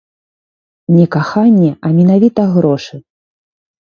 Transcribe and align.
Не 0.95 1.03
каханне, 1.15 1.71
а 1.85 1.93
менавіта 2.01 2.41
грошы. 2.57 2.95